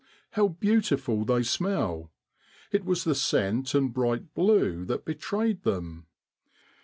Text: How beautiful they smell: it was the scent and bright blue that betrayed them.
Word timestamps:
How 0.31 0.47
beautiful 0.47 1.23
they 1.25 1.43
smell: 1.43 2.09
it 2.71 2.83
was 2.83 3.03
the 3.03 3.13
scent 3.13 3.75
and 3.75 3.93
bright 3.93 4.33
blue 4.33 4.83
that 4.85 5.05
betrayed 5.05 5.61
them. 5.61 6.07